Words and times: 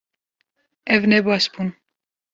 Ew 0.95 1.01
ne 1.09 1.19
baş 1.25 1.45
bûn 1.53 1.69